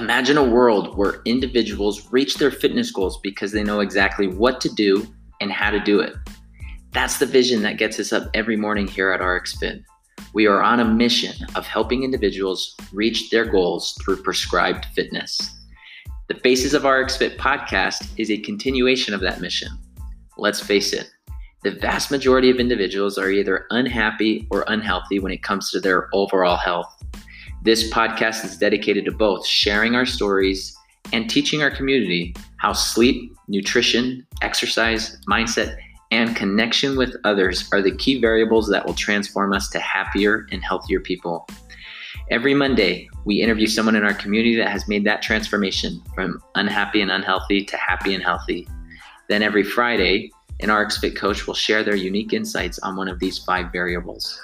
Imagine 0.00 0.38
a 0.38 0.44
world 0.44 0.96
where 0.96 1.22
individuals 1.24 2.12
reach 2.12 2.36
their 2.36 2.52
fitness 2.52 2.92
goals 2.92 3.18
because 3.20 3.50
they 3.50 3.64
know 3.64 3.80
exactly 3.80 4.28
what 4.28 4.60
to 4.60 4.68
do 4.68 5.04
and 5.40 5.50
how 5.50 5.70
to 5.70 5.80
do 5.80 5.98
it. 5.98 6.14
That's 6.92 7.18
the 7.18 7.26
vision 7.26 7.62
that 7.62 7.78
gets 7.78 7.98
us 7.98 8.12
up 8.12 8.30
every 8.32 8.56
morning 8.56 8.86
here 8.86 9.10
at 9.10 9.20
RxFit. 9.20 9.82
We 10.34 10.46
are 10.46 10.62
on 10.62 10.78
a 10.78 10.84
mission 10.84 11.34
of 11.56 11.66
helping 11.66 12.04
individuals 12.04 12.76
reach 12.92 13.30
their 13.30 13.44
goals 13.44 13.98
through 14.00 14.22
prescribed 14.22 14.84
fitness. 14.94 15.36
The 16.28 16.34
Faces 16.34 16.74
of 16.74 16.82
RxFit 16.82 17.36
podcast 17.36 18.08
is 18.16 18.30
a 18.30 18.38
continuation 18.38 19.14
of 19.14 19.20
that 19.22 19.40
mission. 19.40 19.70
Let's 20.36 20.60
face 20.60 20.92
it, 20.92 21.10
the 21.64 21.72
vast 21.72 22.12
majority 22.12 22.50
of 22.50 22.60
individuals 22.60 23.18
are 23.18 23.30
either 23.30 23.66
unhappy 23.70 24.46
or 24.52 24.64
unhealthy 24.68 25.18
when 25.18 25.32
it 25.32 25.42
comes 25.42 25.72
to 25.72 25.80
their 25.80 26.08
overall 26.12 26.56
health. 26.56 26.94
This 27.62 27.90
podcast 27.90 28.44
is 28.44 28.56
dedicated 28.56 29.04
to 29.06 29.10
both 29.10 29.44
sharing 29.44 29.96
our 29.96 30.06
stories 30.06 30.76
and 31.12 31.28
teaching 31.28 31.60
our 31.60 31.72
community 31.72 32.34
how 32.58 32.72
sleep, 32.72 33.34
nutrition, 33.48 34.24
exercise, 34.42 35.18
mindset, 35.28 35.76
and 36.12 36.36
connection 36.36 36.96
with 36.96 37.16
others 37.24 37.68
are 37.72 37.82
the 37.82 37.96
key 37.96 38.20
variables 38.20 38.68
that 38.68 38.86
will 38.86 38.94
transform 38.94 39.52
us 39.52 39.68
to 39.70 39.80
happier 39.80 40.46
and 40.52 40.62
healthier 40.62 41.00
people. 41.00 41.48
Every 42.30 42.54
Monday, 42.54 43.08
we 43.24 43.42
interview 43.42 43.66
someone 43.66 43.96
in 43.96 44.04
our 44.04 44.14
community 44.14 44.54
that 44.56 44.70
has 44.70 44.86
made 44.86 45.04
that 45.04 45.20
transformation 45.20 46.00
from 46.14 46.40
unhappy 46.54 47.00
and 47.00 47.10
unhealthy 47.10 47.64
to 47.64 47.76
happy 47.76 48.14
and 48.14 48.22
healthy. 48.22 48.68
Then 49.28 49.42
every 49.42 49.64
Friday, 49.64 50.30
an 50.60 50.68
RxFit 50.68 51.16
coach 51.16 51.46
will 51.46 51.54
share 51.54 51.82
their 51.82 51.96
unique 51.96 52.32
insights 52.32 52.78
on 52.78 52.96
one 52.96 53.08
of 53.08 53.18
these 53.18 53.38
five 53.38 53.72
variables. 53.72 54.40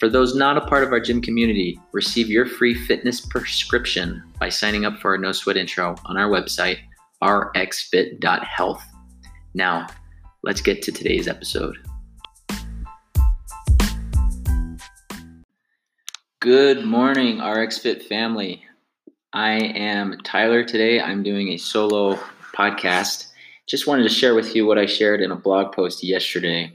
For 0.00 0.08
those 0.08 0.34
not 0.34 0.56
a 0.56 0.62
part 0.62 0.82
of 0.82 0.92
our 0.92 0.98
gym 0.98 1.20
community, 1.20 1.78
receive 1.92 2.30
your 2.30 2.46
free 2.46 2.74
fitness 2.74 3.20
prescription 3.20 4.22
by 4.40 4.48
signing 4.48 4.86
up 4.86 4.98
for 4.98 5.10
our 5.10 5.18
No 5.18 5.30
Sweat 5.30 5.58
intro 5.58 5.94
on 6.06 6.16
our 6.16 6.30
website, 6.30 6.78
rxfit.health. 7.22 8.82
Now, 9.52 9.86
let's 10.42 10.62
get 10.62 10.80
to 10.84 10.90
today's 10.90 11.28
episode. 11.28 11.76
Good 16.40 16.86
morning, 16.86 17.36
RxFit 17.36 18.04
family. 18.04 18.64
I 19.34 19.50
am 19.52 20.16
Tyler 20.24 20.64
today. 20.64 20.98
I'm 20.98 21.22
doing 21.22 21.48
a 21.48 21.58
solo 21.58 22.18
podcast 22.54 23.26
just 23.68 23.86
wanted 23.86 24.02
to 24.04 24.08
share 24.08 24.34
with 24.34 24.56
you 24.56 24.66
what 24.66 24.78
I 24.78 24.86
shared 24.86 25.20
in 25.20 25.30
a 25.30 25.36
blog 25.36 25.72
post 25.72 26.02
yesterday 26.02 26.72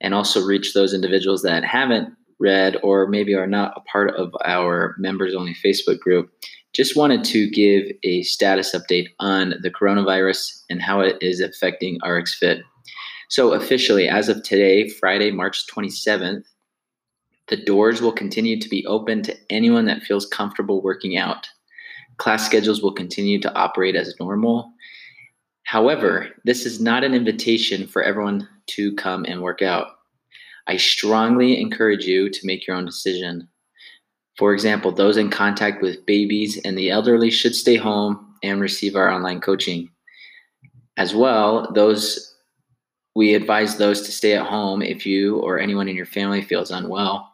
and 0.00 0.14
also 0.14 0.40
reach 0.40 0.72
those 0.72 0.94
individuals 0.94 1.42
that 1.42 1.64
haven't 1.64 2.14
read 2.42 2.76
or 2.82 3.06
maybe 3.06 3.34
are 3.34 3.46
not 3.46 3.72
a 3.76 3.80
part 3.80 4.14
of 4.16 4.34
our 4.44 4.94
members 4.98 5.34
only 5.34 5.54
Facebook 5.54 6.00
group. 6.00 6.30
Just 6.72 6.96
wanted 6.96 7.24
to 7.24 7.50
give 7.50 7.84
a 8.02 8.22
status 8.22 8.74
update 8.74 9.08
on 9.20 9.54
the 9.62 9.70
coronavirus 9.70 10.62
and 10.70 10.82
how 10.82 11.00
it 11.00 11.16
is 11.20 11.40
affecting 11.40 11.98
RxFit. 12.00 12.62
So, 13.28 13.52
officially, 13.52 14.08
as 14.08 14.28
of 14.28 14.42
today, 14.42 14.88
Friday, 14.88 15.30
March 15.30 15.66
27th, 15.66 16.44
the 17.48 17.56
doors 17.56 18.02
will 18.02 18.12
continue 18.12 18.58
to 18.60 18.68
be 18.68 18.86
open 18.86 19.22
to 19.22 19.36
anyone 19.50 19.86
that 19.86 20.02
feels 20.02 20.26
comfortable 20.26 20.82
working 20.82 21.16
out. 21.16 21.48
Class 22.18 22.44
schedules 22.44 22.82
will 22.82 22.92
continue 22.92 23.40
to 23.40 23.54
operate 23.54 23.96
as 23.96 24.14
normal, 24.20 24.72
However, 25.72 26.28
this 26.44 26.66
is 26.66 26.82
not 26.82 27.02
an 27.02 27.14
invitation 27.14 27.86
for 27.86 28.02
everyone 28.02 28.46
to 28.66 28.94
come 28.96 29.24
and 29.26 29.40
work 29.40 29.62
out. 29.62 29.86
I 30.66 30.76
strongly 30.76 31.60
encourage 31.60 32.04
you 32.04 32.30
to 32.30 32.46
make 32.46 32.66
your 32.66 32.76
own 32.76 32.84
decision. 32.84 33.48
For 34.38 34.52
example, 34.52 34.92
those 34.92 35.16
in 35.16 35.30
contact 35.30 35.82
with 35.82 36.06
babies 36.06 36.58
and 36.64 36.76
the 36.76 36.90
elderly 36.90 37.30
should 37.30 37.54
stay 37.54 37.76
home 37.76 38.34
and 38.42 38.60
receive 38.60 38.96
our 38.96 39.10
online 39.10 39.40
coaching. 39.40 39.90
As 40.96 41.14
well, 41.14 41.70
those 41.72 42.32
we 43.14 43.34
advise 43.34 43.76
those 43.76 44.02
to 44.02 44.12
stay 44.12 44.34
at 44.34 44.46
home 44.46 44.80
if 44.80 45.04
you 45.04 45.38
or 45.40 45.58
anyone 45.58 45.88
in 45.88 45.96
your 45.96 46.06
family 46.06 46.40
feels 46.40 46.70
unwell. 46.70 47.28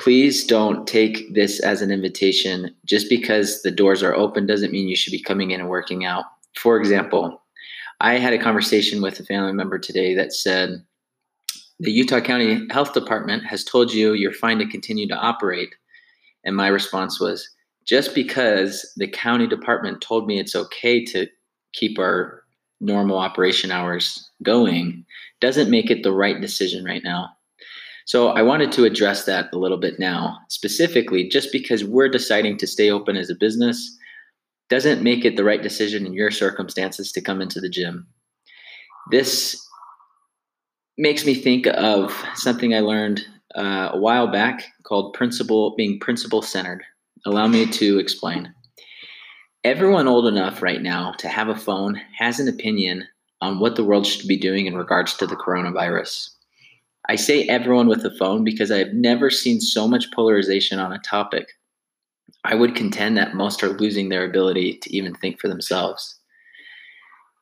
Please 0.00 0.44
don't 0.44 0.86
take 0.86 1.32
this 1.34 1.60
as 1.60 1.82
an 1.82 1.90
invitation. 1.90 2.74
Just 2.84 3.08
because 3.08 3.62
the 3.62 3.70
doors 3.70 4.02
are 4.02 4.14
open 4.14 4.46
doesn't 4.46 4.72
mean 4.72 4.88
you 4.88 4.96
should 4.96 5.12
be 5.12 5.22
coming 5.22 5.50
in 5.52 5.60
and 5.60 5.68
working 5.68 6.04
out. 6.04 6.24
For 6.56 6.76
example, 6.76 7.42
I 8.00 8.18
had 8.18 8.32
a 8.32 8.42
conversation 8.42 9.02
with 9.02 9.18
a 9.18 9.24
family 9.24 9.52
member 9.52 9.78
today 9.78 10.14
that 10.14 10.32
said, 10.32 10.84
the 11.80 11.92
Utah 11.92 12.20
County 12.20 12.56
mm-hmm. 12.56 12.70
Health 12.70 12.92
Department 12.92 13.44
has 13.46 13.64
told 13.64 13.92
you 13.92 14.14
you're 14.14 14.32
fine 14.32 14.58
to 14.58 14.66
continue 14.66 15.06
to 15.08 15.16
operate. 15.16 15.74
And 16.44 16.56
my 16.56 16.68
response 16.68 17.20
was, 17.20 17.48
just 17.86 18.14
because 18.14 18.92
the 18.96 19.08
county 19.08 19.46
department 19.46 20.02
told 20.02 20.26
me 20.26 20.38
it's 20.38 20.54
okay 20.54 21.04
to 21.06 21.26
keep 21.72 21.98
our 21.98 22.42
normal 22.80 23.18
operation 23.18 23.70
hours 23.70 24.30
going 24.42 25.04
doesn't 25.40 25.70
make 25.70 25.90
it 25.90 26.02
the 26.02 26.12
right 26.12 26.40
decision 26.40 26.84
right 26.84 27.02
now. 27.02 27.28
So 28.06 28.28
I 28.28 28.42
wanted 28.42 28.72
to 28.72 28.84
address 28.84 29.24
that 29.24 29.52
a 29.52 29.58
little 29.58 29.78
bit 29.78 29.98
now. 29.98 30.38
Specifically, 30.48 31.28
just 31.28 31.52
because 31.52 31.84
we're 31.84 32.08
deciding 32.08 32.56
to 32.58 32.66
stay 32.66 32.90
open 32.90 33.16
as 33.16 33.30
a 33.30 33.34
business 33.34 33.96
doesn't 34.70 35.02
make 35.02 35.24
it 35.24 35.36
the 35.36 35.44
right 35.44 35.62
decision 35.62 36.06
in 36.06 36.12
your 36.12 36.30
circumstances 36.30 37.10
to 37.12 37.20
come 37.20 37.40
into 37.40 37.60
the 37.60 37.68
gym. 37.68 38.06
This 39.10 39.67
makes 40.98 41.24
me 41.24 41.34
think 41.34 41.66
of 41.68 42.12
something 42.34 42.74
I 42.74 42.80
learned 42.80 43.24
uh, 43.54 43.90
a 43.92 43.98
while 43.98 44.26
back 44.26 44.64
called 44.82 45.14
principle 45.14 45.74
being 45.76 46.00
principle 46.00 46.42
centered. 46.42 46.82
Allow 47.24 47.46
me 47.46 47.66
to 47.66 47.98
explain. 47.98 48.52
Everyone 49.64 50.08
old 50.08 50.26
enough 50.26 50.60
right 50.60 50.82
now 50.82 51.12
to 51.18 51.28
have 51.28 51.48
a 51.48 51.56
phone 51.56 52.00
has 52.16 52.40
an 52.40 52.48
opinion 52.48 53.06
on 53.40 53.60
what 53.60 53.76
the 53.76 53.84
world 53.84 54.06
should 54.06 54.26
be 54.26 54.36
doing 54.36 54.66
in 54.66 54.76
regards 54.76 55.14
to 55.14 55.26
the 55.26 55.36
coronavirus. 55.36 56.30
I 57.08 57.16
say 57.16 57.44
everyone 57.44 57.88
with 57.88 58.04
a 58.04 58.14
phone 58.18 58.44
because 58.44 58.70
I 58.70 58.78
have 58.78 58.92
never 58.92 59.30
seen 59.30 59.60
so 59.60 59.88
much 59.88 60.12
polarization 60.12 60.78
on 60.78 60.92
a 60.92 60.98
topic. 60.98 61.52
I 62.44 62.54
would 62.54 62.74
contend 62.74 63.16
that 63.16 63.34
most 63.34 63.62
are 63.62 63.68
losing 63.68 64.08
their 64.08 64.24
ability 64.24 64.78
to 64.82 64.96
even 64.96 65.14
think 65.14 65.40
for 65.40 65.48
themselves. 65.48 66.17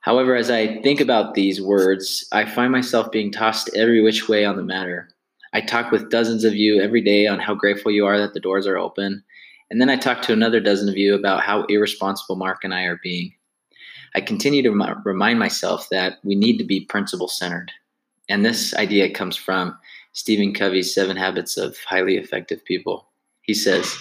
However, 0.06 0.37
as 0.37 0.53
I 0.53 0.81
think 0.83 1.00
about 1.00 1.34
these 1.34 1.61
words, 1.61 2.28
I 2.31 2.44
find 2.44 2.71
myself 2.71 3.11
being 3.11 3.33
tossed 3.33 3.69
every 3.75 4.00
which 4.00 4.28
way 4.28 4.44
on 4.44 4.56
the 4.56 4.62
matter. 4.62 5.09
I 5.53 5.61
talk 5.61 5.91
with 5.91 6.11
dozens 6.11 6.44
of 6.44 6.55
you 6.55 6.81
every 6.81 7.00
day 7.00 7.27
on 7.27 7.41
how 7.41 7.56
grateful 7.56 7.91
you 7.91 8.06
are 8.06 8.16
that 8.16 8.33
the 8.33 8.39
doors 8.39 8.69
are 8.69 8.78
open, 8.78 9.25
and 9.69 9.81
then 9.81 9.91
I 9.91 9.97
talk 9.97 10.22
to 10.22 10.33
another 10.33 10.61
dozen 10.61 10.89
of 10.89 10.97
you 10.97 11.16
about 11.16 11.41
how 11.41 11.65
irresponsible 11.65 12.37
Mark 12.37 12.62
and 12.62 12.72
I 12.72 12.84
are 12.84 13.00
being. 13.03 13.34
I 14.15 14.21
continue 14.21 14.62
to 14.62 15.00
remind 15.05 15.41
myself 15.41 15.89
that 15.91 16.19
we 16.22 16.37
need 16.37 16.59
to 16.59 16.65
be 16.65 16.83
principle 16.83 17.27
centered. 17.27 17.72
And 18.28 18.45
this 18.45 18.75
idea 18.77 19.12
comes 19.12 19.34
from 19.34 19.77
Stephen 20.12 20.55
Covey's 20.55 20.95
Seven 20.95 21.16
Habits 21.16 21.56
of 21.56 21.77
Highly 21.78 22.16
Effective 22.16 22.65
People. 22.65 23.09
He 23.43 23.55
says, 23.55 23.93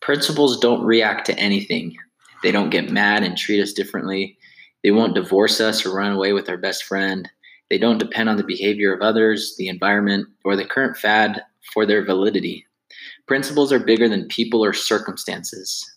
Principles 0.00 0.58
don't 0.58 0.86
react 0.86 1.26
to 1.26 1.38
anything. 1.38 1.98
They 2.42 2.50
don't 2.50 2.70
get 2.70 2.90
mad 2.90 3.22
and 3.22 3.36
treat 3.36 3.60
us 3.60 3.74
differently. 3.74 4.38
They 4.84 4.90
won't 4.90 5.14
divorce 5.14 5.60
us 5.60 5.84
or 5.84 5.96
run 5.96 6.12
away 6.12 6.34
with 6.34 6.48
our 6.48 6.58
best 6.58 6.84
friend. 6.84 7.28
They 7.70 7.78
don't 7.78 7.98
depend 7.98 8.28
on 8.28 8.36
the 8.36 8.44
behavior 8.44 8.94
of 8.94 9.00
others, 9.00 9.56
the 9.56 9.68
environment, 9.68 10.28
or 10.44 10.54
the 10.54 10.66
current 10.66 10.96
fad 10.96 11.42
for 11.72 11.86
their 11.86 12.04
validity. 12.04 12.66
Principles 13.26 13.72
are 13.72 13.78
bigger 13.78 14.08
than 14.08 14.28
people 14.28 14.62
or 14.62 14.74
circumstances, 14.74 15.90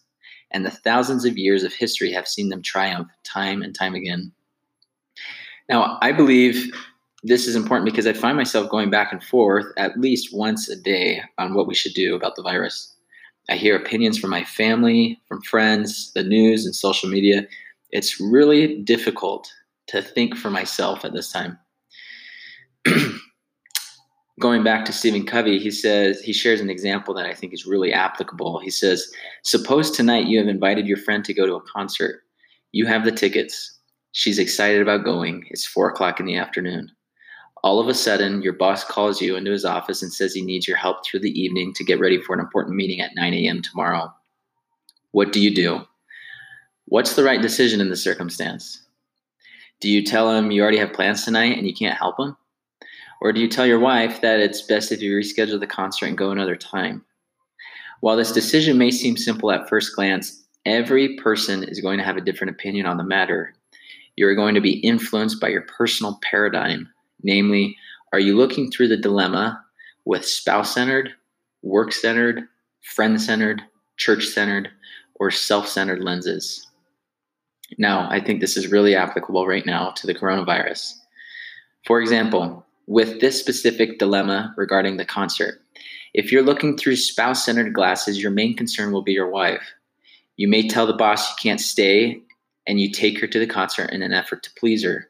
and 0.51 0.65
the 0.65 0.71
thousands 0.71 1.25
of 1.25 1.37
years 1.37 1.63
of 1.63 1.73
history 1.73 2.11
have 2.13 2.27
seen 2.27 2.47
them 2.47 2.61
triumph 2.61 3.09
time 3.25 3.61
and 3.61 3.75
time 3.75 3.93
again. 3.93 4.31
Now, 5.67 5.97
I 6.01 6.13
believe 6.13 6.71
this 7.23 7.45
is 7.45 7.57
important 7.57 7.85
because 7.85 8.07
I 8.07 8.13
find 8.13 8.37
myself 8.37 8.69
going 8.69 8.89
back 8.89 9.11
and 9.11 9.21
forth 9.21 9.65
at 9.75 9.99
least 9.99 10.33
once 10.33 10.69
a 10.69 10.75
day 10.77 11.21
on 11.37 11.53
what 11.53 11.67
we 11.67 11.75
should 11.75 11.93
do 11.93 12.15
about 12.15 12.37
the 12.37 12.43
virus. 12.43 12.93
I 13.49 13.55
hear 13.55 13.75
opinions 13.75 14.17
from 14.17 14.29
my 14.29 14.45
family, 14.45 15.19
from 15.27 15.41
friends, 15.41 16.13
the 16.13 16.23
news, 16.23 16.65
and 16.65 16.73
social 16.73 17.09
media. 17.09 17.45
It's 17.97 18.19
really 18.19 18.83
difficult 18.83 19.51
to 19.87 20.03
think 20.03 20.37
for 20.37 20.51
myself 20.51 21.03
at 21.03 21.13
this 21.13 21.31
time. 21.31 21.57
Going 24.39 24.63
back 24.63 24.85
to 24.85 24.93
Stephen 24.93 25.25
Covey, 25.25 25.57
he 25.57 25.71
says 25.71 26.21
he 26.21 26.31
shares 26.31 26.61
an 26.61 26.69
example 26.69 27.15
that 27.15 27.25
I 27.25 27.33
think 27.33 27.55
is 27.55 27.65
really 27.65 27.91
applicable. 27.91 28.59
He 28.59 28.69
says, 28.69 29.11
Suppose 29.43 29.89
tonight 29.89 30.27
you 30.27 30.37
have 30.37 30.47
invited 30.47 30.85
your 30.85 30.97
friend 30.97 31.25
to 31.25 31.33
go 31.33 31.47
to 31.47 31.55
a 31.55 31.61
concert. 31.61 32.21
You 32.71 32.85
have 32.85 33.03
the 33.03 33.11
tickets. 33.11 33.79
She's 34.11 34.37
excited 34.37 34.79
about 34.79 35.03
going. 35.03 35.45
It's 35.49 35.65
four 35.65 35.89
o'clock 35.89 36.19
in 36.19 36.27
the 36.27 36.35
afternoon. 36.35 36.91
All 37.63 37.79
of 37.79 37.87
a 37.87 37.95
sudden, 37.95 38.43
your 38.43 38.53
boss 38.53 38.83
calls 38.83 39.23
you 39.23 39.35
into 39.35 39.49
his 39.49 39.65
office 39.65 40.03
and 40.03 40.13
says 40.13 40.35
he 40.35 40.43
needs 40.43 40.67
your 40.67 40.77
help 40.77 41.03
through 41.03 41.21
the 41.21 41.41
evening 41.41 41.73
to 41.73 41.83
get 41.83 41.99
ready 41.99 42.21
for 42.21 42.35
an 42.35 42.39
important 42.39 42.75
meeting 42.75 43.01
at 43.01 43.15
9 43.15 43.33
a.m. 43.33 43.63
tomorrow. 43.63 44.13
What 45.13 45.33
do 45.33 45.41
you 45.41 45.55
do? 45.55 45.83
What's 46.87 47.15
the 47.15 47.23
right 47.23 47.41
decision 47.41 47.81
in 47.81 47.89
this 47.89 48.03
circumstance? 48.03 48.83
Do 49.79 49.89
you 49.89 50.03
tell 50.03 50.31
him 50.31 50.51
you 50.51 50.61
already 50.61 50.79
have 50.79 50.93
plans 50.93 51.23
tonight 51.23 51.57
and 51.57 51.67
you 51.67 51.73
can't 51.73 51.97
help 51.97 52.19
him? 52.19 52.35
Or 53.21 53.31
do 53.31 53.39
you 53.39 53.47
tell 53.47 53.65
your 53.65 53.79
wife 53.79 54.21
that 54.21 54.39
it's 54.39 54.61
best 54.61 54.91
if 54.91 55.01
you 55.01 55.15
reschedule 55.15 55.59
the 55.59 55.67
concert 55.67 56.07
and 56.07 56.17
go 56.17 56.31
another 56.31 56.55
time? 56.55 57.03
While 58.01 58.15
this 58.15 58.31
decision 58.31 58.77
may 58.77 58.91
seem 58.91 59.17
simple 59.17 59.51
at 59.51 59.67
first 59.67 59.95
glance, 59.95 60.47
Every 60.67 61.15
person 61.15 61.63
is 61.63 61.79
going 61.79 61.97
to 61.97 62.03
have 62.03 62.17
a 62.17 62.21
different 62.21 62.51
opinion 62.51 62.87
on 62.87 62.97
the 62.97 63.03
matter. 63.05 63.53
You 64.17 64.27
are 64.27 64.35
going 64.35 64.53
to 64.53 64.59
be 64.59 64.79
influenced 64.79 65.39
by 65.39 65.47
your 65.47 65.61
personal 65.61 66.19
paradigm. 66.21 66.89
Namely, 67.23 67.77
are 68.11 68.19
you 68.19 68.35
looking 68.35 68.69
through 68.69 68.89
the 68.89 68.97
dilemma 68.97 69.63
with 70.03 70.25
spouse 70.25 70.73
centered, 70.73 71.13
work 71.61 71.93
centered, 71.93 72.49
friend 72.81 73.21
centered, 73.21 73.61
church 73.95 74.25
centered, 74.25 74.69
or 75.15 75.31
self 75.31 75.69
centered 75.69 76.03
lenses? 76.03 76.66
Now, 77.77 78.09
I 78.09 78.19
think 78.19 78.39
this 78.39 78.57
is 78.57 78.71
really 78.71 78.95
applicable 78.95 79.45
right 79.45 79.65
now 79.65 79.91
to 79.91 80.07
the 80.07 80.15
coronavirus. 80.15 80.93
For 81.85 82.01
example, 82.01 82.65
with 82.87 83.19
this 83.19 83.39
specific 83.39 83.99
dilemma 83.99 84.53
regarding 84.57 84.97
the 84.97 85.05
concert, 85.05 85.61
if 86.13 86.31
you're 86.31 86.43
looking 86.43 86.77
through 86.77 86.95
spouse 86.95 87.45
centered 87.45 87.73
glasses, 87.73 88.21
your 88.21 88.31
main 88.31 88.55
concern 88.55 88.91
will 88.91 89.03
be 89.03 89.11
your 89.11 89.29
wife. 89.29 89.73
You 90.37 90.47
may 90.47 90.67
tell 90.67 90.87
the 90.87 90.93
boss 90.93 91.29
you 91.29 91.35
can't 91.41 91.61
stay 91.61 92.21
and 92.65 92.79
you 92.79 92.91
take 92.91 93.19
her 93.19 93.27
to 93.27 93.39
the 93.39 93.47
concert 93.47 93.91
in 93.91 94.01
an 94.01 94.13
effort 94.13 94.43
to 94.43 94.51
please 94.57 94.83
her. 94.83 95.09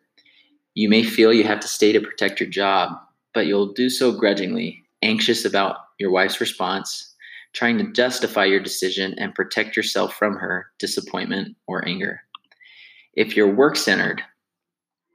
You 0.73 0.89
may 0.89 1.03
feel 1.03 1.33
you 1.33 1.43
have 1.43 1.59
to 1.61 1.67
stay 1.67 1.91
to 1.91 2.01
protect 2.01 2.39
your 2.39 2.49
job, 2.49 2.91
but 3.33 3.47
you'll 3.47 3.73
do 3.73 3.89
so 3.89 4.11
grudgingly, 4.11 4.83
anxious 5.01 5.45
about 5.45 5.77
your 5.99 6.11
wife's 6.11 6.39
response, 6.39 7.15
trying 7.53 7.77
to 7.79 7.91
justify 7.91 8.45
your 8.45 8.59
decision 8.59 9.15
and 9.17 9.33
protect 9.33 9.75
yourself 9.75 10.13
from 10.13 10.35
her 10.35 10.67
disappointment 10.77 11.55
or 11.67 11.87
anger. 11.87 12.21
If 13.17 13.35
you're 13.35 13.51
work 13.51 13.75
centered, 13.75 14.21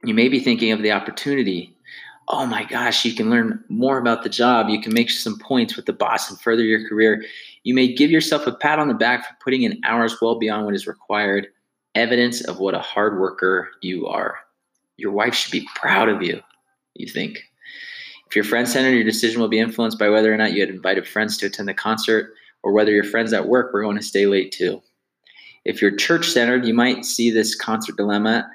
you 0.03 0.13
may 0.13 0.27
be 0.27 0.41
thinking 0.41 0.73
of 0.73 0.81
the 0.81 0.91
opportunity. 0.91 1.73
Oh 2.27 2.45
my 2.45 2.65
gosh, 2.65 3.05
you 3.05 3.15
can 3.15 3.29
learn 3.29 3.63
more 3.69 3.97
about 3.97 4.23
the 4.23 4.29
job. 4.29 4.67
You 4.67 4.81
can 4.81 4.93
make 4.93 5.09
some 5.09 5.39
points 5.39 5.77
with 5.77 5.85
the 5.85 5.93
boss 5.93 6.29
and 6.29 6.37
further 6.41 6.63
your 6.63 6.85
career. 6.89 7.23
You 7.63 7.73
may 7.73 7.93
give 7.93 8.11
yourself 8.11 8.45
a 8.45 8.51
pat 8.51 8.77
on 8.77 8.89
the 8.89 8.93
back 8.93 9.25
for 9.25 9.35
putting 9.41 9.63
in 9.63 9.79
hours 9.85 10.17
well 10.21 10.37
beyond 10.37 10.65
what 10.65 10.75
is 10.75 10.85
required, 10.85 11.47
evidence 11.95 12.41
of 12.41 12.59
what 12.59 12.75
a 12.75 12.79
hard 12.79 13.21
worker 13.21 13.69
you 13.81 14.05
are. 14.05 14.35
Your 14.97 15.13
wife 15.13 15.33
should 15.33 15.53
be 15.53 15.65
proud 15.73 16.09
of 16.09 16.21
you, 16.21 16.41
you 16.95 17.07
think. 17.07 17.39
If 18.27 18.35
you're 18.35 18.43
friend 18.43 18.67
centered, 18.67 18.95
your 18.95 19.05
decision 19.05 19.39
will 19.39 19.47
be 19.47 19.59
influenced 19.59 19.97
by 19.97 20.09
whether 20.09 20.33
or 20.33 20.35
not 20.35 20.51
you 20.51 20.59
had 20.59 20.69
invited 20.69 21.07
friends 21.07 21.37
to 21.37 21.45
attend 21.45 21.69
the 21.69 21.73
concert 21.73 22.33
or 22.63 22.73
whether 22.73 22.91
your 22.91 23.05
friends 23.05 23.31
at 23.31 23.47
work 23.47 23.71
were 23.71 23.81
going 23.81 23.95
to 23.95 24.03
stay 24.03 24.27
late 24.27 24.51
too. 24.51 24.81
If 25.65 25.81
you're 25.81 25.95
church 25.95 26.29
centered, 26.29 26.65
you 26.65 26.73
might 26.73 27.05
see 27.05 27.31
this 27.31 27.55
concert 27.55 27.95
dilemma 27.97 28.49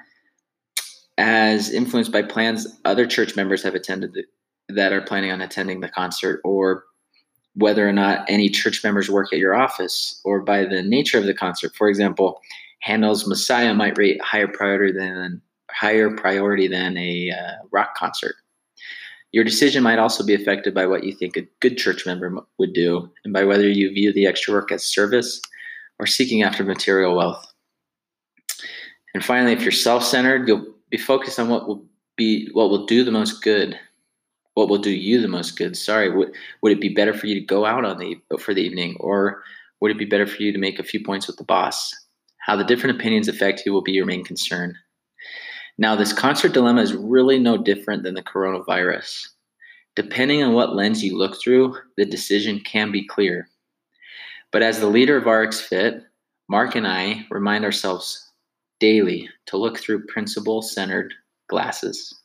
as 1.17 1.69
influenced 1.69 2.11
by 2.11 2.21
plans 2.21 2.67
other 2.85 3.05
church 3.05 3.35
members 3.35 3.61
have 3.63 3.75
attended 3.75 4.15
that 4.69 4.93
are 4.93 5.01
planning 5.01 5.31
on 5.31 5.41
attending 5.41 5.81
the 5.81 5.89
concert 5.89 6.39
or 6.43 6.85
whether 7.55 7.87
or 7.87 7.91
not 7.91 8.23
any 8.29 8.49
church 8.49 8.83
members 8.83 9.09
work 9.09 9.33
at 9.33 9.39
your 9.39 9.55
office 9.55 10.21
or 10.23 10.41
by 10.41 10.63
the 10.63 10.81
nature 10.81 11.17
of 11.17 11.25
the 11.25 11.33
concert. 11.33 11.75
For 11.75 11.89
example, 11.89 12.39
Handel's 12.81 13.27
Messiah 13.27 13.73
might 13.73 13.97
rate 13.97 14.21
higher 14.23 14.47
priority 14.47 14.97
than 14.97 15.41
higher 15.71 16.15
priority 16.15 16.67
than 16.67 16.97
a 16.97 17.31
uh, 17.31 17.65
rock 17.71 17.95
concert. 17.95 18.35
Your 19.31 19.43
decision 19.43 19.83
might 19.83 19.99
also 19.99 20.25
be 20.25 20.33
affected 20.33 20.73
by 20.73 20.87
what 20.87 21.03
you 21.03 21.13
think 21.13 21.35
a 21.35 21.47
good 21.59 21.77
church 21.77 22.05
member 22.05 22.33
would 22.57 22.73
do 22.73 23.11
and 23.23 23.33
by 23.33 23.43
whether 23.43 23.67
you 23.67 23.89
view 23.89 24.13
the 24.13 24.25
extra 24.25 24.53
work 24.53 24.71
as 24.71 24.85
service 24.85 25.41
or 25.99 26.05
seeking 26.05 26.43
after 26.43 26.63
material 26.63 27.15
wealth. 27.15 27.45
And 29.13 29.23
finally, 29.23 29.53
if 29.53 29.61
you're 29.61 29.71
self-centered, 29.71 30.47
you'll 30.47 30.73
be 30.89 30.97
focused 30.97 31.39
on 31.39 31.49
what 31.49 31.67
will 31.67 31.85
be 32.15 32.49
what 32.53 32.69
will 32.69 32.85
do 32.85 33.03
the 33.03 33.11
most 33.11 33.41
good 33.41 33.79
what 34.59 34.67
will 34.67 34.77
do 34.77 34.91
you 34.91 35.21
the 35.21 35.27
most 35.29 35.57
good? 35.57 35.77
Sorry, 35.77 36.11
would 36.11 36.33
would 36.61 36.73
it 36.73 36.81
be 36.81 36.89
better 36.89 37.13
for 37.13 37.27
you 37.27 37.35
to 37.35 37.45
go 37.45 37.65
out 37.65 37.85
on 37.85 37.97
the 37.97 38.17
for 38.39 38.53
the 38.53 38.61
evening, 38.61 38.97
or 38.99 39.41
would 39.79 39.89
it 39.89 39.97
be 39.97 40.05
better 40.05 40.27
for 40.27 40.43
you 40.43 40.51
to 40.51 40.59
make 40.59 40.79
a 40.79 40.83
few 40.83 41.01
points 41.01 41.27
with 41.27 41.37
the 41.37 41.45
boss? 41.45 41.93
How 42.39 42.57
the 42.57 42.65
different 42.65 42.99
opinions 42.99 43.29
affect 43.29 43.63
you 43.65 43.71
will 43.71 43.81
be 43.81 43.93
your 43.93 44.05
main 44.05 44.23
concern. 44.23 44.75
Now, 45.77 45.95
this 45.95 46.11
concert 46.11 46.51
dilemma 46.51 46.81
is 46.81 46.93
really 46.93 47.39
no 47.39 47.57
different 47.57 48.03
than 48.03 48.15
the 48.15 48.23
coronavirus. 48.23 49.29
Depending 49.95 50.43
on 50.43 50.53
what 50.53 50.75
lens 50.75 51.01
you 51.01 51.17
look 51.17 51.41
through, 51.41 51.77
the 51.95 52.05
decision 52.05 52.59
can 52.59 52.91
be 52.91 53.07
clear. 53.07 53.47
But 54.51 54.63
as 54.63 54.79
the 54.79 54.87
leader 54.87 55.17
of 55.17 55.25
RX 55.25 55.61
Fit, 55.61 56.03
Mark 56.47 56.75
and 56.75 56.87
I 56.87 57.25
remind 57.29 57.63
ourselves 57.63 58.31
daily 58.79 59.29
to 59.45 59.57
look 59.57 59.77
through 59.77 60.07
principle 60.07 60.61
centered 60.61 61.13
glasses. 61.49 62.15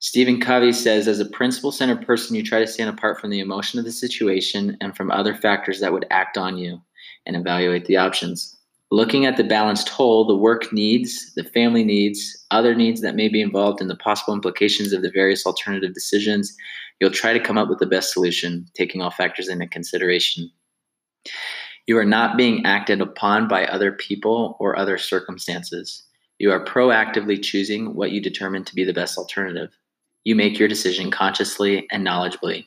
Stephen 0.00 0.40
Covey 0.40 0.72
says, 0.72 1.06
as 1.06 1.20
a 1.20 1.24
principle 1.24 1.70
centered 1.70 2.04
person, 2.04 2.34
you 2.34 2.42
try 2.42 2.58
to 2.58 2.66
stand 2.66 2.90
apart 2.90 3.20
from 3.20 3.30
the 3.30 3.38
emotion 3.38 3.78
of 3.78 3.84
the 3.84 3.92
situation 3.92 4.76
and 4.80 4.96
from 4.96 5.10
other 5.10 5.34
factors 5.34 5.78
that 5.80 5.92
would 5.92 6.06
act 6.10 6.36
on 6.36 6.58
you 6.58 6.82
and 7.24 7.36
evaluate 7.36 7.84
the 7.86 7.96
options. 7.96 8.56
Looking 8.90 9.24
at 9.24 9.38
the 9.38 9.44
balanced 9.44 9.88
whole, 9.88 10.26
the 10.26 10.36
work 10.36 10.72
needs, 10.72 11.32
the 11.34 11.44
family 11.44 11.84
needs, 11.84 12.44
other 12.50 12.74
needs 12.74 13.00
that 13.00 13.14
may 13.14 13.28
be 13.28 13.40
involved 13.40 13.80
in 13.80 13.88
the 13.88 13.96
possible 13.96 14.34
implications 14.34 14.92
of 14.92 15.00
the 15.00 15.10
various 15.10 15.46
alternative 15.46 15.94
decisions, 15.94 16.54
you'll 17.00 17.10
try 17.10 17.32
to 17.32 17.40
come 17.40 17.56
up 17.56 17.68
with 17.70 17.78
the 17.78 17.86
best 17.86 18.12
solution, 18.12 18.66
taking 18.74 19.00
all 19.00 19.10
factors 19.10 19.48
into 19.48 19.66
consideration. 19.66 20.50
You 21.86 21.98
are 21.98 22.04
not 22.04 22.36
being 22.36 22.64
acted 22.64 23.00
upon 23.00 23.48
by 23.48 23.66
other 23.66 23.92
people 23.92 24.56
or 24.60 24.78
other 24.78 24.98
circumstances. 24.98 26.04
You 26.38 26.50
are 26.50 26.64
proactively 26.64 27.42
choosing 27.42 27.94
what 27.94 28.12
you 28.12 28.20
determine 28.20 28.64
to 28.64 28.74
be 28.74 28.84
the 28.84 28.92
best 28.92 29.18
alternative. 29.18 29.70
You 30.24 30.36
make 30.36 30.58
your 30.58 30.68
decision 30.68 31.10
consciously 31.10 31.86
and 31.90 32.06
knowledgeably. 32.06 32.66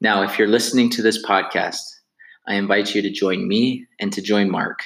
Now, 0.00 0.22
if 0.22 0.38
you're 0.38 0.48
listening 0.48 0.90
to 0.90 1.02
this 1.02 1.24
podcast, 1.24 1.80
I 2.46 2.54
invite 2.54 2.94
you 2.94 3.02
to 3.02 3.10
join 3.10 3.46
me 3.48 3.86
and 4.00 4.12
to 4.12 4.20
join 4.20 4.50
Mark. 4.50 4.82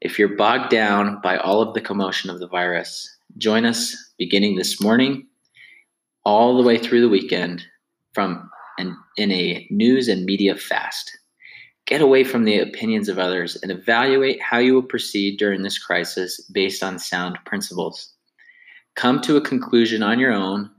If 0.00 0.18
you're 0.18 0.36
bogged 0.36 0.70
down 0.70 1.20
by 1.22 1.36
all 1.38 1.60
of 1.60 1.74
the 1.74 1.80
commotion 1.80 2.30
of 2.30 2.38
the 2.38 2.48
virus, 2.48 3.18
join 3.38 3.64
us 3.64 3.96
beginning 4.18 4.56
this 4.56 4.80
morning 4.80 5.26
all 6.24 6.56
the 6.56 6.62
way 6.62 6.78
through 6.78 7.00
the 7.00 7.08
weekend 7.08 7.64
from 8.14 8.48
an, 8.78 8.96
in 9.16 9.30
a 9.32 9.66
news 9.70 10.08
and 10.08 10.24
media 10.24 10.56
fast. 10.56 11.18
Get 11.86 12.00
away 12.00 12.24
from 12.24 12.44
the 12.44 12.58
opinions 12.58 13.08
of 13.08 13.18
others 13.18 13.56
and 13.62 13.70
evaluate 13.70 14.42
how 14.42 14.58
you 14.58 14.74
will 14.74 14.82
proceed 14.82 15.38
during 15.38 15.62
this 15.62 15.78
crisis 15.78 16.40
based 16.52 16.82
on 16.82 16.98
sound 16.98 17.38
principles. 17.44 18.12
Come 18.96 19.20
to 19.20 19.36
a 19.36 19.40
conclusion 19.40 20.02
on 20.02 20.18
your 20.18 20.32
own 20.32 20.70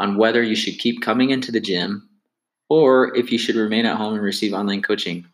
on 0.00 0.16
whether 0.16 0.42
you 0.42 0.56
should 0.56 0.78
keep 0.78 1.02
coming 1.02 1.30
into 1.30 1.52
the 1.52 1.60
gym 1.60 2.08
or 2.68 3.16
if 3.16 3.30
you 3.30 3.38
should 3.38 3.54
remain 3.54 3.86
at 3.86 3.96
home 3.96 4.14
and 4.14 4.22
receive 4.22 4.52
online 4.52 4.82
coaching. 4.82 5.24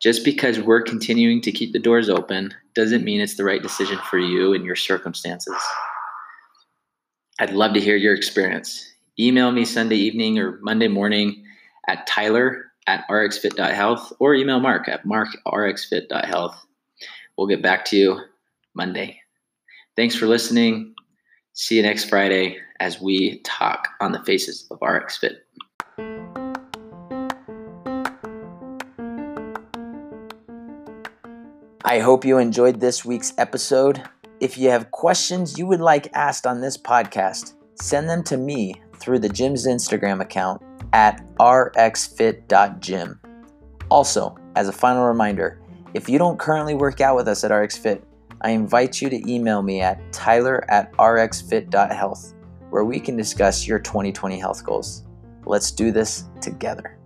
Just 0.00 0.24
because 0.24 0.58
we're 0.58 0.82
continuing 0.82 1.42
to 1.42 1.52
keep 1.52 1.72
the 1.72 1.78
doors 1.78 2.08
open 2.08 2.54
doesn't 2.74 3.04
mean 3.04 3.20
it's 3.20 3.36
the 3.36 3.44
right 3.44 3.62
decision 3.62 3.98
for 4.08 4.18
you 4.18 4.54
and 4.54 4.64
your 4.64 4.76
circumstances. 4.76 5.54
I'd 7.38 7.52
love 7.52 7.74
to 7.74 7.80
hear 7.80 7.96
your 7.96 8.14
experience. 8.14 8.94
Email 9.18 9.52
me 9.52 9.64
Sunday 9.64 9.96
evening 9.96 10.38
or 10.38 10.58
Monday 10.62 10.88
morning 10.88 11.44
at 11.86 12.06
tyler 12.06 12.72
at 12.86 13.06
rxfit.health 13.08 14.12
or 14.18 14.34
email 14.34 14.60
Mark 14.60 14.88
at 14.88 15.04
markrxfit.health. 15.04 16.66
We'll 17.36 17.46
get 17.46 17.62
back 17.62 17.84
to 17.86 17.96
you 17.96 18.20
Monday. 18.74 19.20
Thanks 19.96 20.14
for 20.14 20.26
listening. 20.26 20.94
See 21.52 21.76
you 21.76 21.82
next 21.82 22.08
Friday 22.08 22.58
as 22.80 23.00
we 23.00 23.40
talk 23.42 23.88
on 24.00 24.12
the 24.12 24.22
faces 24.24 24.66
of 24.70 24.80
RxFit. 24.80 25.36
I 31.86 31.98
hope 32.00 32.24
you 32.24 32.38
enjoyed 32.38 32.80
this 32.80 33.04
week's 33.04 33.32
episode. 33.38 34.02
If 34.40 34.58
you 34.58 34.70
have 34.70 34.90
questions 34.90 35.58
you 35.58 35.66
would 35.66 35.80
like 35.80 36.10
asked 36.14 36.46
on 36.46 36.60
this 36.60 36.76
podcast, 36.76 37.54
send 37.76 38.08
them 38.08 38.22
to 38.24 38.36
me 38.36 38.74
through 38.98 39.20
the 39.20 39.28
gym's 39.28 39.66
Instagram 39.66 40.20
account 40.20 40.60
at 40.94 41.20
rxfit.gym. 41.38 43.20
Also, 43.90 44.38
as 44.54 44.68
a 44.68 44.72
final 44.72 45.04
reminder, 45.04 45.60
if 45.92 46.08
you 46.08 46.18
don't 46.18 46.38
currently 46.38 46.74
work 46.74 47.00
out 47.00 47.16
with 47.16 47.26
us 47.26 47.42
at 47.42 47.50
RxFit, 47.50 48.00
I 48.40 48.50
invite 48.50 49.02
you 49.02 49.10
to 49.10 49.30
email 49.30 49.60
me 49.60 49.80
at 49.80 50.12
tyler 50.12 50.64
at 50.70 50.92
rxfit.health 50.92 52.34
where 52.70 52.84
we 52.84 53.00
can 53.00 53.16
discuss 53.16 53.66
your 53.66 53.80
2020 53.80 54.38
health 54.38 54.64
goals. 54.64 55.04
Let's 55.44 55.72
do 55.72 55.90
this 55.90 56.24
together. 56.40 56.96